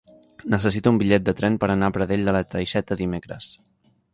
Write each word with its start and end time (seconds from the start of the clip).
Necessito 0.53 0.93
un 0.93 0.97
bitllet 1.01 1.27
de 1.27 1.35
tren 1.41 1.59
per 1.65 1.69
anar 1.73 1.91
a 1.91 1.95
Pradell 1.99 2.27
de 2.31 2.35
la 2.37 2.43
Teixeta 2.55 2.99
dimecres. 3.03 3.53